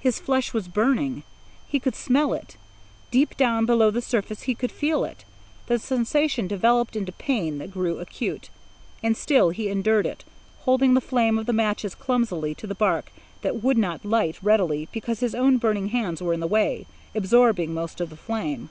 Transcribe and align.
His 0.00 0.18
flesh 0.18 0.52
was 0.52 0.66
burning. 0.66 1.22
He 1.68 1.78
could 1.78 1.94
smell 1.94 2.32
it. 2.32 2.56
Deep 3.12 3.36
down 3.36 3.66
below 3.66 3.92
the 3.92 4.02
surface 4.02 4.42
he 4.42 4.54
could 4.56 4.72
feel 4.72 5.04
it. 5.04 5.24
The 5.68 5.78
sensation 5.78 6.48
developed 6.48 6.96
into 6.96 7.12
pain 7.12 7.58
that 7.58 7.70
grew 7.70 8.00
acute. 8.00 8.50
And 9.00 9.16
still 9.16 9.50
he 9.50 9.68
endured 9.68 10.06
it, 10.06 10.24
holding 10.62 10.94
the 10.94 11.00
flame 11.00 11.38
of 11.38 11.46
the 11.46 11.52
matches 11.52 11.94
clumsily 11.94 12.52
to 12.56 12.66
the 12.66 12.74
bark 12.74 13.12
that 13.42 13.62
would 13.62 13.78
not 13.78 14.04
light 14.04 14.42
readily 14.42 14.88
because 14.90 15.20
his 15.20 15.36
own 15.36 15.56
burning 15.58 15.90
hands 15.90 16.20
were 16.20 16.34
in 16.34 16.40
the 16.40 16.48
way, 16.48 16.88
absorbing 17.14 17.72
most 17.72 18.00
of 18.00 18.10
the 18.10 18.16
flame. 18.16 18.70